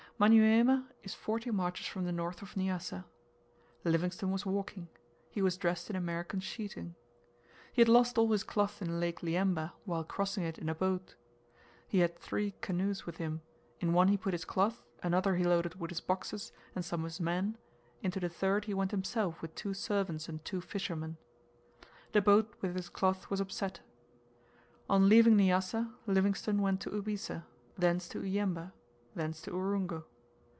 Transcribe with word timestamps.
Manyuema 0.23 0.85
is 1.01 1.15
forty 1.15 1.49
marches 1.49 1.87
from 1.87 2.05
the 2.05 2.11
north 2.11 2.43
of 2.43 2.55
Nyassa. 2.55 3.05
Livingstone 3.83 4.29
was 4.29 4.45
walking; 4.45 4.87
he 5.31 5.41
was 5.41 5.57
dressed 5.57 5.89
in 5.89 5.95
American 5.95 6.39
sheeting. 6.39 6.93
He 7.73 7.81
had 7.81 7.89
lost 7.89 8.19
all 8.19 8.31
his 8.31 8.43
cloth 8.43 8.83
in 8.83 8.99
Lake 8.99 9.23
Liemba 9.23 9.73
while 9.83 10.03
crossing 10.03 10.43
it 10.43 10.59
in 10.59 10.69
a 10.69 10.75
boat. 10.75 11.15
He 11.87 12.01
had 12.01 12.15
three 12.19 12.53
canoes 12.61 13.07
with 13.07 13.17
him; 13.17 13.41
in 13.79 13.93
one 13.93 14.09
he 14.09 14.15
put 14.15 14.35
his 14.35 14.45
cloth, 14.45 14.83
another 15.01 15.37
he 15.37 15.43
loaded 15.43 15.79
with 15.79 15.89
his 15.89 16.01
boxes 16.01 16.51
and 16.75 16.85
some 16.85 16.99
of 16.99 17.05
his 17.05 17.19
men, 17.19 17.57
into 18.03 18.19
the 18.19 18.29
third 18.29 18.65
he 18.65 18.75
went 18.75 18.91
himself 18.91 19.41
with 19.41 19.55
two 19.55 19.73
servants 19.73 20.29
and 20.29 20.45
two 20.45 20.61
fishermen. 20.61 21.17
The 22.11 22.21
boat 22.21 22.53
with 22.61 22.75
his 22.75 22.89
cloth 22.89 23.27
was 23.31 23.39
upset. 23.41 23.79
On 24.87 25.09
leaving 25.09 25.35
Nyassa, 25.35 25.91
Livingstone 26.05 26.61
went 26.61 26.79
to 26.81 26.91
Ubisa, 26.91 27.43
thence 27.75 28.07
to 28.09 28.19
Uemba, 28.19 28.71
thence 29.15 29.41
to 29.41 29.51
Urungu. 29.51 30.03